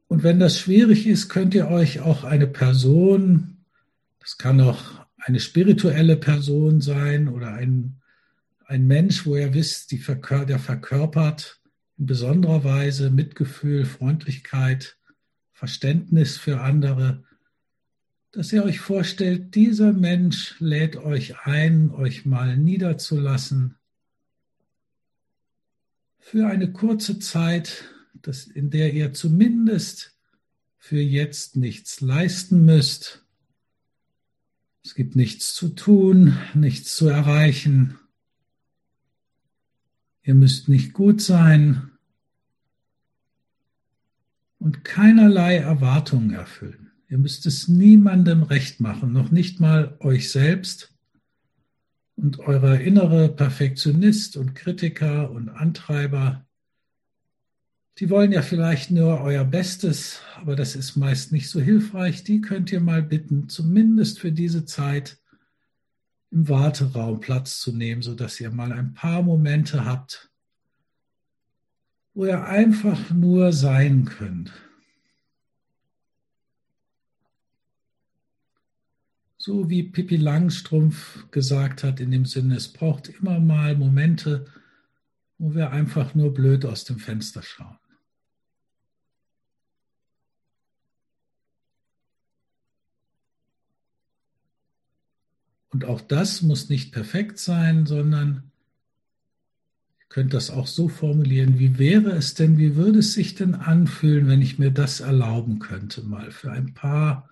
Und 0.06 0.22
wenn 0.22 0.38
das 0.38 0.60
schwierig 0.60 1.06
ist, 1.06 1.30
könnt 1.30 1.54
ihr 1.54 1.68
euch 1.68 2.00
auch 2.00 2.24
eine 2.24 2.46
Person, 2.46 3.64
das 4.20 4.36
kann 4.36 4.60
auch 4.60 5.06
eine 5.16 5.40
spirituelle 5.40 6.16
Person 6.18 6.82
sein 6.82 7.28
oder 7.28 7.54
ein, 7.54 8.02
ein 8.66 8.86
Mensch, 8.86 9.24
wo 9.24 9.36
ihr 9.36 9.54
wisst, 9.54 9.92
die 9.92 9.98
der 9.98 10.58
verkörpert 10.58 11.61
in 11.98 12.06
besonderer 12.06 12.64
Weise 12.64 13.10
Mitgefühl, 13.10 13.84
Freundlichkeit, 13.84 14.96
Verständnis 15.52 16.36
für 16.36 16.60
andere, 16.60 17.24
dass 18.32 18.52
ihr 18.52 18.64
euch 18.64 18.80
vorstellt, 18.80 19.54
dieser 19.54 19.92
Mensch 19.92 20.56
lädt 20.58 20.96
euch 20.96 21.40
ein, 21.40 21.90
euch 21.90 22.24
mal 22.24 22.56
niederzulassen 22.56 23.76
für 26.18 26.46
eine 26.46 26.72
kurze 26.72 27.18
Zeit, 27.18 27.84
dass, 28.14 28.46
in 28.46 28.70
der 28.70 28.94
ihr 28.94 29.12
zumindest 29.12 30.16
für 30.78 31.00
jetzt 31.00 31.56
nichts 31.56 32.00
leisten 32.00 32.64
müsst. 32.64 33.24
Es 34.84 34.94
gibt 34.94 35.14
nichts 35.14 35.54
zu 35.54 35.68
tun, 35.68 36.38
nichts 36.54 36.96
zu 36.96 37.08
erreichen. 37.08 37.98
Ihr 40.24 40.34
müsst 40.34 40.68
nicht 40.68 40.92
gut 40.92 41.20
sein 41.20 41.90
und 44.58 44.84
keinerlei 44.84 45.56
Erwartungen 45.56 46.30
erfüllen. 46.30 46.92
Ihr 47.08 47.18
müsst 47.18 47.44
es 47.46 47.68
niemandem 47.68 48.42
recht 48.42 48.80
machen, 48.80 49.12
noch 49.12 49.30
nicht 49.30 49.58
mal 49.58 49.96
euch 50.00 50.30
selbst 50.30 50.94
und 52.14 52.38
eurer 52.38 52.80
innere 52.80 53.28
Perfektionist 53.28 54.36
und 54.36 54.54
Kritiker 54.54 55.30
und 55.30 55.48
Antreiber. 55.48 56.46
Die 57.98 58.08
wollen 58.08 58.32
ja 58.32 58.42
vielleicht 58.42 58.90
nur 58.90 59.20
euer 59.20 59.44
Bestes, 59.44 60.20
aber 60.36 60.56
das 60.56 60.76
ist 60.76 60.96
meist 60.96 61.32
nicht 61.32 61.50
so 61.50 61.60
hilfreich. 61.60 62.22
Die 62.24 62.40
könnt 62.40 62.70
ihr 62.72 62.80
mal 62.80 63.02
bitten, 63.02 63.48
zumindest 63.48 64.20
für 64.20 64.32
diese 64.32 64.64
Zeit 64.64 65.18
im 66.32 66.48
Warteraum 66.48 67.20
Platz 67.20 67.60
zu 67.60 67.72
nehmen, 67.72 68.02
sodass 68.02 68.40
ihr 68.40 68.50
mal 68.50 68.72
ein 68.72 68.94
paar 68.94 69.22
Momente 69.22 69.84
habt, 69.84 70.30
wo 72.14 72.24
ihr 72.24 72.44
einfach 72.44 73.10
nur 73.10 73.52
sein 73.52 74.06
könnt. 74.06 74.52
So 79.36 79.68
wie 79.68 79.82
Pippi 79.82 80.16
Langstrumpf 80.16 81.30
gesagt 81.30 81.82
hat, 81.82 82.00
in 82.00 82.10
dem 82.10 82.24
Sinne, 82.24 82.56
es 82.56 82.72
braucht 82.72 83.08
immer 83.08 83.40
mal 83.40 83.76
Momente, 83.76 84.46
wo 85.36 85.54
wir 85.54 85.70
einfach 85.72 86.14
nur 86.14 86.32
blöd 86.32 86.64
aus 86.64 86.84
dem 86.84 86.98
Fenster 86.98 87.42
schauen. 87.42 87.81
Und 95.72 95.84
auch 95.86 96.00
das 96.00 96.42
muss 96.42 96.68
nicht 96.68 96.92
perfekt 96.92 97.38
sein, 97.38 97.86
sondern 97.86 98.52
könnt 100.10 100.34
das 100.34 100.50
auch 100.50 100.66
so 100.66 100.88
formulieren, 100.88 101.58
wie 101.58 101.78
wäre 101.78 102.10
es 102.10 102.34
denn, 102.34 102.58
wie 102.58 102.76
würde 102.76 102.98
es 102.98 103.14
sich 103.14 103.34
denn 103.34 103.54
anfühlen, 103.54 104.28
wenn 104.28 104.42
ich 104.42 104.58
mir 104.58 104.70
das 104.70 105.00
erlauben 105.00 105.58
könnte, 105.58 106.02
mal 106.02 106.30
für 106.30 106.52
ein 106.52 106.74
paar 106.74 107.30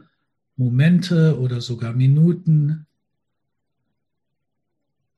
Momente 0.57 1.39
oder 1.39 1.61
sogar 1.61 1.93
Minuten 1.93 2.87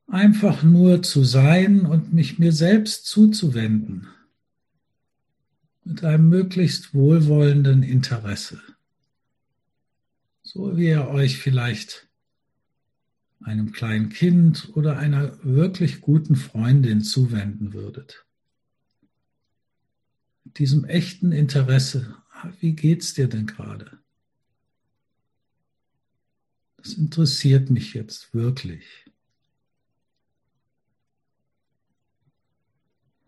einfach 0.09 0.64
nur 0.64 1.02
zu 1.02 1.23
sein 1.23 1.87
und 1.87 2.12
mich 2.12 2.41
mir 2.41 2.52
selbst 2.52 3.07
zuzuwenden 3.07 4.09
mit 5.85 6.05
einem 6.05 6.29
möglichst 6.29 6.95
wohlwollenden 6.95 7.85
Interesse, 7.85 8.61
so 10.43 10.76
wie 10.76 10.88
ihr 10.88 11.07
euch 11.09 11.38
vielleicht 11.38 12.09
einem 13.45 13.73
kleinen 13.73 14.09
Kind 14.09 14.71
oder 14.75 14.99
einer 14.99 15.39
wirklich 15.45 16.01
guten 16.01 16.37
Freundin 16.37 17.03
zuwenden 17.03 17.73
würdet. 17.73 18.25
Mit 20.45 20.59
diesem 20.59 20.85
echten 20.85 21.33
Interesse, 21.33 22.17
wie 22.61 22.75
geht's 22.75 23.15
dir 23.15 23.29
denn 23.29 23.47
gerade? 23.47 23.99
Das 26.77 26.95
interessiert 26.95 27.71
mich 27.71 27.95
jetzt 27.95 28.35
wirklich. 28.35 28.85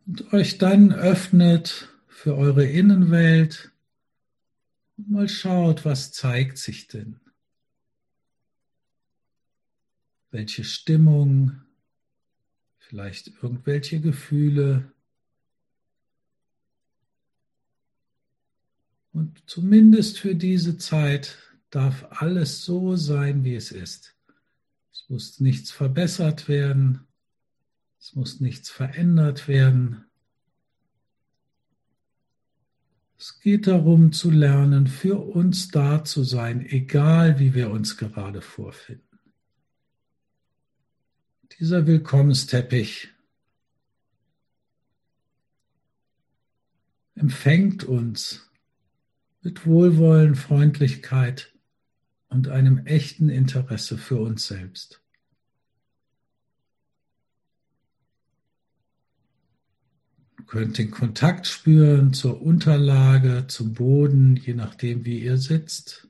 Und 0.06 0.32
euch 0.32 0.58
dann 0.58 0.92
öffnet 0.92 1.88
für 2.08 2.36
eure 2.36 2.66
Innenwelt 2.66 3.72
mal 4.96 5.28
schaut, 5.28 5.84
was 5.84 6.12
zeigt 6.12 6.58
sich 6.58 6.88
denn. 6.88 7.20
Welche 10.34 10.64
Stimmung, 10.64 11.52
vielleicht 12.78 13.28
irgendwelche 13.40 14.00
Gefühle. 14.00 14.92
Und 19.12 19.40
zumindest 19.46 20.18
für 20.18 20.34
diese 20.34 20.76
Zeit 20.76 21.38
darf 21.70 22.04
alles 22.10 22.64
so 22.64 22.96
sein, 22.96 23.44
wie 23.44 23.54
es 23.54 23.70
ist. 23.70 24.16
Es 24.92 25.04
muss 25.08 25.38
nichts 25.38 25.70
verbessert 25.70 26.48
werden, 26.48 27.06
es 28.00 28.16
muss 28.16 28.40
nichts 28.40 28.70
verändert 28.70 29.46
werden. 29.46 30.04
Es 33.16 33.38
geht 33.38 33.68
darum 33.68 34.10
zu 34.10 34.32
lernen, 34.32 34.88
für 34.88 35.16
uns 35.16 35.68
da 35.68 36.02
zu 36.02 36.24
sein, 36.24 36.66
egal 36.66 37.38
wie 37.38 37.54
wir 37.54 37.70
uns 37.70 37.96
gerade 37.96 38.40
vorfinden. 38.40 39.13
Dieser 41.60 41.86
Willkommensteppich 41.86 43.10
empfängt 47.14 47.84
uns 47.84 48.50
mit 49.40 49.64
Wohlwollen, 49.64 50.34
Freundlichkeit 50.34 51.54
und 52.28 52.48
einem 52.48 52.86
echten 52.86 53.28
Interesse 53.28 53.96
für 53.98 54.16
uns 54.16 54.48
selbst. 54.48 55.00
Ihr 60.36 60.44
könnt 60.46 60.76
den 60.76 60.90
Kontakt 60.90 61.46
spüren 61.46 62.12
zur 62.14 62.42
Unterlage, 62.42 63.46
zum 63.46 63.74
Boden, 63.74 64.34
je 64.34 64.54
nachdem, 64.54 65.04
wie 65.04 65.20
ihr 65.20 65.38
sitzt. 65.38 66.08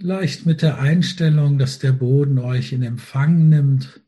Vielleicht 0.00 0.46
mit 0.46 0.62
der 0.62 0.78
Einstellung, 0.78 1.58
dass 1.58 1.78
der 1.78 1.92
Boden 1.92 2.38
euch 2.38 2.72
in 2.72 2.82
Empfang 2.82 3.50
nimmt. 3.50 4.00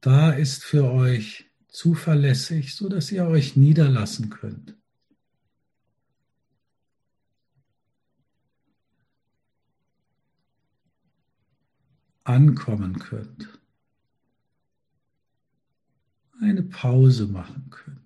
Da 0.00 0.30
ist 0.30 0.62
für 0.62 0.92
euch 0.92 1.50
zuverlässig, 1.66 2.76
so 2.76 2.88
dass 2.88 3.10
ihr 3.10 3.26
euch 3.26 3.56
niederlassen 3.56 4.30
könnt. 4.30 4.76
Ankommen 12.22 13.00
könnt. 13.00 13.48
Eine 16.40 16.62
Pause 16.62 17.26
machen 17.26 17.68
könnt. 17.70 18.01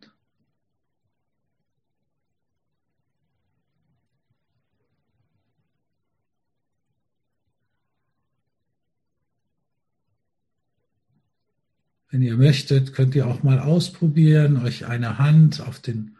Wenn 12.11 12.23
ihr 12.23 12.37
möchtet, 12.37 12.93
könnt 12.93 13.15
ihr 13.15 13.27
auch 13.27 13.43
mal 13.43 13.59
ausprobieren, 13.59 14.59
euch 14.59 14.87
eine 14.87 15.19
Hand 15.19 15.61
auf 15.61 15.81
den 15.81 16.17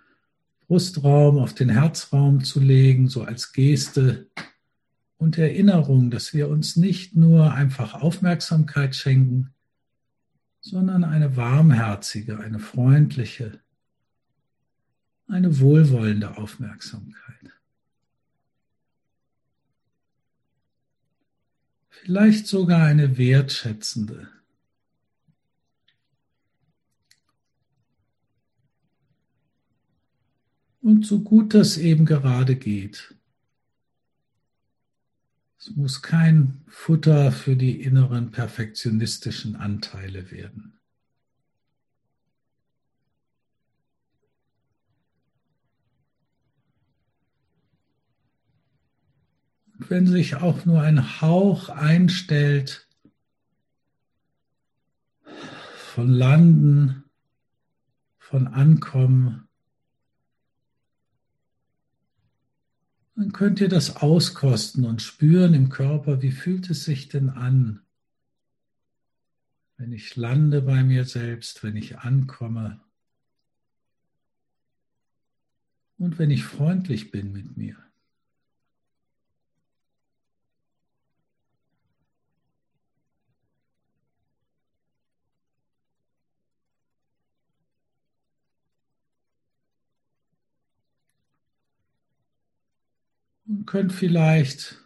Brustraum, 0.67 1.39
auf 1.39 1.55
den 1.55 1.69
Herzraum 1.69 2.43
zu 2.43 2.61
legen, 2.61 3.09
so 3.09 3.23
als 3.23 3.53
Geste 3.53 4.27
und 5.17 5.39
Erinnerung, 5.39 6.11
dass 6.11 6.35
wir 6.35 6.49
uns 6.49 6.77
nicht 6.77 7.15
nur 7.15 7.53
einfach 7.53 7.95
Aufmerksamkeit 7.95 8.97
schenken, 8.97 9.55
sondern 10.61 11.05
eine 11.05 11.37
warmherzige, 11.37 12.41
eine 12.41 12.59
freundliche, 12.59 13.61
eine 15.29 15.61
wohlwollende 15.61 16.37
Aufmerksamkeit. 16.37 17.53
Vielleicht 21.89 22.47
sogar 22.47 22.85
eine 22.85 23.17
wertschätzende. 23.17 24.29
Und 30.87 31.05
so 31.05 31.19
gut 31.19 31.53
das 31.53 31.79
eben 31.79 32.07
gerade 32.07 32.55
geht. 32.55 33.13
Es 35.59 35.75
muss 35.75 36.01
kein 36.01 36.63
Futter 36.69 37.33
für 37.33 37.57
die 37.57 37.83
inneren 37.83 38.31
perfektionistischen 38.31 39.57
Anteile 39.57 40.31
werden. 40.31 40.79
Und 49.75 49.91
wenn 49.91 50.07
sich 50.07 50.37
auch 50.37 50.65
nur 50.67 50.83
ein 50.83 51.21
Hauch 51.21 51.69
einstellt 51.69 52.89
von 55.95 56.11
Landen, 56.11 57.03
von 58.19 58.47
Ankommen, 58.47 59.46
dann 63.17 63.33
könnt 63.33 63.61
ihr 63.61 63.69
das 63.69 63.97
auskosten 63.97 64.85
und 64.85 65.01
spüren 65.01 65.55
im 65.55 65.71
Körper, 65.71 66.21
wie 66.21 66.31
fühlt 66.31 66.69
es 66.69 66.85
sich 66.85 67.09
denn 67.09 67.31
an, 67.31 67.81
wenn 69.79 69.93
ich 69.93 70.17
lande 70.17 70.61
bei 70.61 70.85
mir 70.85 71.07
selbst, 71.07 71.63
wenn 71.63 71.77
ich 71.77 71.99
ankomme 71.99 72.81
und 75.97 76.19
wenn 76.19 76.31
ich 76.31 76.45
freundlich 76.45 77.11
bin 77.11 77.33
mit 77.33 77.57
mir. 77.57 77.77
und 93.49 93.56
könnt 93.67 93.93
vielleicht, 93.93 94.81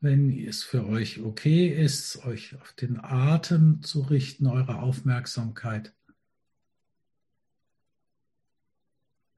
wenn 0.00 0.30
es 0.30 0.62
für 0.62 0.86
euch 0.86 1.20
okay 1.20 1.68
ist, 1.68 2.24
euch 2.24 2.54
auf 2.60 2.72
den 2.72 2.98
Atem 3.02 3.82
zu 3.82 4.00
richten, 4.00 4.46
eure 4.46 4.80
Aufmerksamkeit. 4.80 5.92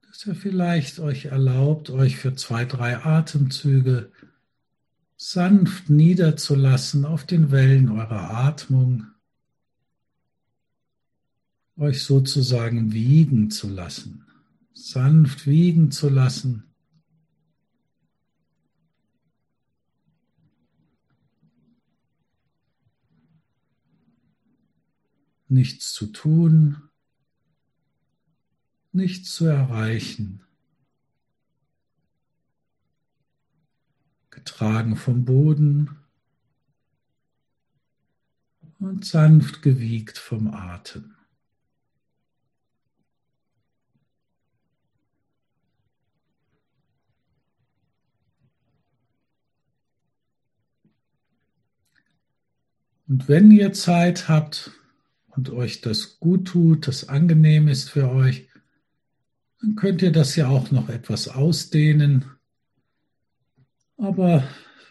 Dass 0.07 0.25
ihr 0.25 0.35
vielleicht 0.35 0.99
euch 0.99 1.25
erlaubt, 1.25 1.89
euch 1.89 2.17
für 2.17 2.35
zwei, 2.35 2.65
drei 2.65 2.97
Atemzüge 3.03 4.11
sanft 5.17 5.89
niederzulassen 5.89 7.05
auf 7.05 7.25
den 7.25 7.51
Wellen 7.51 7.89
eurer 7.89 8.29
Atmung, 8.29 9.07
euch 11.77 12.03
sozusagen 12.03 12.93
wiegen 12.93 13.49
zu 13.49 13.67
lassen, 13.67 14.25
sanft 14.73 15.47
wiegen 15.47 15.91
zu 15.91 16.09
lassen 16.09 16.72
nichts 25.53 25.93
zu 25.93 26.07
tun, 26.07 26.89
nichts 28.91 29.33
zu 29.33 29.45
erreichen, 29.45 30.43
getragen 34.29 34.95
vom 34.95 35.25
Boden 35.25 35.97
und 38.79 39.05
sanft 39.05 39.61
gewiegt 39.61 40.17
vom 40.17 40.53
Atem. 40.53 41.15
Und 53.07 53.27
wenn 53.27 53.51
ihr 53.51 53.73
Zeit 53.73 54.27
habt, 54.27 54.71
und 55.35 55.49
euch 55.49 55.81
das 55.81 56.19
gut 56.19 56.47
tut, 56.47 56.87
das 56.87 57.09
angenehm 57.09 57.67
ist 57.67 57.89
für 57.89 58.11
euch, 58.11 58.47
dann 59.61 59.75
könnt 59.75 60.01
ihr 60.01 60.11
das 60.11 60.35
ja 60.35 60.47
auch 60.47 60.71
noch 60.71 60.89
etwas 60.89 61.27
ausdehnen. 61.27 62.25
Aber 63.97 64.43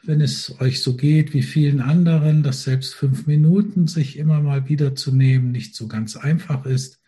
wenn 0.05 0.21
es 0.21 0.61
euch 0.61 0.83
so 0.83 0.97
geht 0.97 1.33
wie 1.33 1.43
vielen 1.43 1.81
anderen, 1.81 2.43
dass 2.43 2.65
selbst 2.65 2.95
fünf 2.95 3.27
Minuten 3.27 3.87
sich 3.87 4.17
immer 4.17 4.41
mal 4.41 4.69
wieder 4.69 4.95
zu 4.95 5.15
nehmen 5.15 5.53
nicht 5.53 5.77
so 5.77 5.87
ganz 5.87 6.17
einfach 6.17 6.65
ist, 6.67 7.01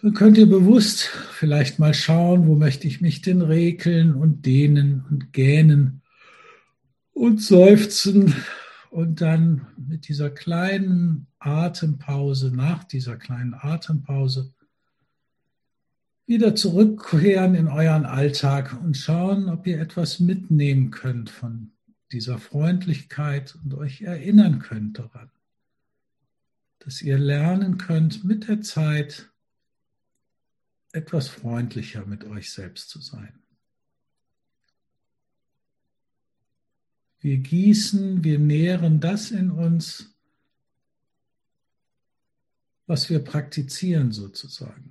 dann 0.00 0.14
könnt 0.14 0.38
ihr 0.38 0.48
bewusst 0.48 1.10
vielleicht 1.32 1.78
mal 1.78 1.92
schauen, 1.92 2.46
wo 2.46 2.54
möchte 2.54 2.86
ich 2.86 3.02
mich 3.02 3.20
denn 3.20 3.42
rekeln 3.42 4.14
und 4.14 4.46
dehnen 4.46 5.04
und 5.10 5.32
gähnen 5.34 6.00
und 7.12 7.42
seufzen 7.42 8.34
und 8.90 9.20
dann 9.20 9.66
mit 9.76 10.08
dieser 10.08 10.30
kleinen 10.30 11.26
Atempause, 11.40 12.54
nach 12.54 12.84
dieser 12.84 13.16
kleinen 13.16 13.54
Atempause, 13.54 14.52
wieder 16.26 16.54
zurückkehren 16.54 17.56
in 17.56 17.66
euren 17.66 18.06
Alltag 18.06 18.80
und 18.80 18.96
schauen, 18.96 19.48
ob 19.48 19.66
ihr 19.66 19.80
etwas 19.80 20.20
mitnehmen 20.20 20.92
könnt 20.92 21.28
von 21.28 21.72
dieser 22.12 22.38
Freundlichkeit 22.38 23.56
und 23.64 23.74
euch 23.74 24.02
erinnern 24.02 24.60
könnt 24.60 24.98
daran, 24.98 25.30
dass 26.78 27.02
ihr 27.02 27.18
lernen 27.18 27.78
könnt, 27.78 28.22
mit 28.24 28.48
der 28.48 28.60
Zeit 28.60 29.30
etwas 30.92 31.28
freundlicher 31.28 32.04
mit 32.06 32.24
euch 32.24 32.52
selbst 32.52 32.90
zu 32.90 33.00
sein. 33.00 33.32
Wir 37.20 37.38
gießen, 37.38 38.24
wir 38.24 38.38
nähren 38.38 39.00
das 39.00 39.30
in 39.30 39.50
uns, 39.50 40.14
was 42.90 43.08
wir 43.08 43.20
praktizieren 43.20 44.10
sozusagen. 44.10 44.90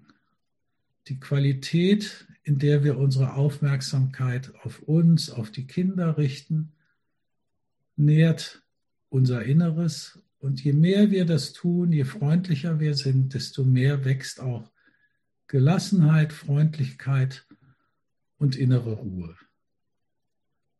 Die 1.10 1.20
Qualität, 1.20 2.26
in 2.44 2.58
der 2.58 2.86
wir 2.86 2.98
unsere 2.98 3.34
Aufmerksamkeit 3.34 4.54
auf 4.64 4.80
uns, 4.84 5.30
auf 5.30 5.52
die 5.52 5.68
Kinder 5.68 6.18
richten, 6.18 6.72
nährt 7.98 8.64
unser 9.10 9.44
Inneres 9.44 10.18
Und 10.40 10.64
je 10.64 10.72
mehr 10.72 11.12
wir 11.12 11.26
das 11.26 11.52
tun, 11.52 11.92
je 11.92 12.06
freundlicher 12.06 12.80
wir 12.80 12.96
sind, 12.96 13.34
desto 13.34 13.66
mehr 13.66 14.06
wächst 14.06 14.40
auch 14.40 14.72
Gelassenheit, 15.48 16.32
Freundlichkeit 16.32 17.46
und 18.38 18.56
innere 18.56 18.94
Ruhe. 18.94 19.36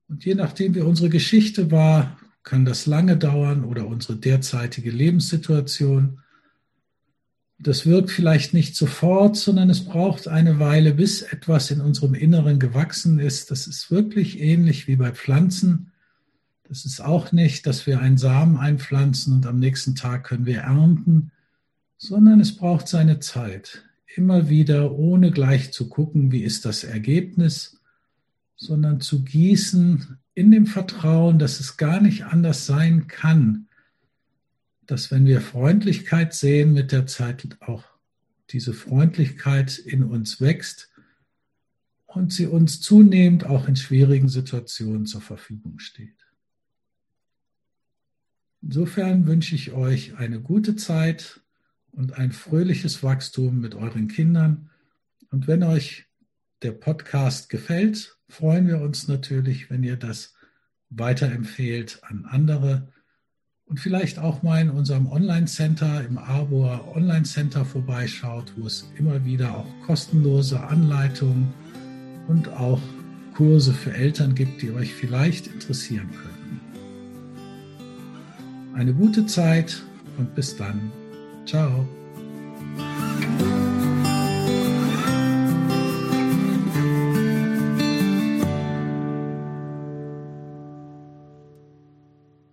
Und 0.08 0.24
je 0.24 0.36
nachdem, 0.36 0.74
wie 0.74 0.80
unsere 0.80 1.10
Geschichte 1.10 1.70
war, 1.70 2.18
kann 2.44 2.64
das 2.64 2.86
lange 2.86 3.18
dauern 3.18 3.66
oder 3.66 3.88
unsere 3.88 4.16
derzeitige 4.16 4.92
Lebenssituation. 4.92 6.22
Das 7.62 7.86
wirkt 7.86 8.10
vielleicht 8.10 8.54
nicht 8.54 8.76
sofort, 8.76 9.36
sondern 9.36 9.70
es 9.70 9.84
braucht 9.84 10.30
eine 10.30 10.60
Weile, 10.60 10.94
bis 10.94 11.22
etwas 11.22 11.72
in 11.72 11.82
unserem 11.82 12.14
Inneren 12.14 12.58
gewachsen 12.58 13.20
ist. 13.20 13.52
Das 13.52 13.68
ist 13.68 13.92
wirklich 13.92 14.40
ähnlich 14.40 14.88
wie 14.88 14.96
bei 14.96 15.12
Pflanzen. 15.12 15.92
Das 16.70 16.86
ist 16.86 17.02
auch 17.02 17.32
nicht, 17.34 17.66
dass 17.66 17.86
wir 17.86 18.00
einen 18.00 18.18
Samen 18.18 18.56
einpflanzen 18.56 19.34
und 19.34 19.46
am 19.46 19.60
nächsten 19.60 19.96
Tag 19.96 20.24
können 20.24 20.46
wir 20.46 20.60
ernten, 20.60 21.32
sondern 21.98 22.40
es 22.40 22.56
braucht 22.56 22.88
seine 22.88 23.20
Zeit. 23.20 23.84
Immer 24.16 24.50
wieder, 24.50 24.94
ohne 24.94 25.32
gleich 25.32 25.74
zu 25.74 25.90
gucken, 25.90 26.32
wie 26.32 26.44
ist 26.44 26.64
das 26.64 26.84
Ergebnis, 26.86 27.80
sondern 28.56 29.02
zu 29.02 29.24
gießen 29.24 30.18
in 30.34 30.52
dem 30.52 30.66
Vertrauen, 30.66 31.40
dass 31.40 31.60
es 31.60 31.76
gar 31.76 32.00
nicht 32.00 32.24
anders 32.26 32.66
sein 32.66 33.08
kann, 33.08 33.68
dass 34.90 35.12
wenn 35.12 35.28
wir 35.28 35.40
Freundlichkeit 35.40 36.34
sehen, 36.34 36.74
mit 36.74 36.92
der 36.92 37.06
Zeit 37.06 37.58
auch 37.60 37.84
diese 38.50 38.74
Freundlichkeit 38.74 39.78
in 39.78 40.04
uns 40.04 40.42
wächst 40.42 40.90
und 42.08 42.34
sie 42.34 42.48
uns 42.48 42.82
zunehmend 42.82 43.46
auch 43.46 43.68
in 43.68 43.76
schwierigen 43.76 44.30
Situationen 44.30 45.06
zur 45.06 45.22
Verfügung 45.22 45.78
steht. 45.78 46.16
Insofern 48.64 49.28
wünsche 49.28 49.54
ich 49.54 49.74
euch 49.74 50.18
eine 50.18 50.42
gute 50.42 50.76
Zeit 50.76 51.40
und 51.92 52.18
ein 52.18 52.32
fröhliches 52.32 53.04
Wachstum 53.04 53.62
mit 53.62 53.76
euren 53.76 54.08
Kindern. 54.08 54.72
Und 55.30 55.48
wenn 55.48 55.62
euch 55.62 56.08
der 56.64 56.72
Podcast 56.72 57.50
gefällt, 57.50 58.18
freuen 58.28 58.66
wir 58.68 58.82
uns 58.82 59.08
natürlich, 59.08 59.70
wenn 59.70 59.84
ihr 59.84 59.98
das 59.98 60.34
weiterempfehlt 60.90 62.04
an 62.04 62.26
andere 62.26 62.92
und 63.70 63.80
vielleicht 63.80 64.20
auch 64.20 64.42
mal 64.42 64.62
in 64.62 64.70
unserem 64.72 65.08
Online-Center, 65.08 66.04
im 66.04 66.18
Arbor 66.18 66.96
Online-Center 66.96 67.64
vorbeischaut, 67.64 68.52
wo 68.58 68.66
es 68.66 68.92
immer 68.98 69.24
wieder 69.24 69.56
auch 69.56 69.68
kostenlose 69.86 70.60
Anleitungen 70.60 71.54
und 72.28 72.50
auch 72.50 72.82
Kurse 73.36 73.74
für 73.74 73.94
Eltern 73.94 74.36
gibt, 74.36 74.62
die 74.62 74.72
euch 74.72 74.94
vielleicht 74.94 75.48
interessieren 75.48 76.10
könnten. 76.12 76.60
Eine 78.74 78.94
gute 78.94 79.26
Zeit 79.28 79.82
und 80.18 80.36
bis 80.36 80.58
dann. 80.58 80.92
Ciao. 81.46 81.88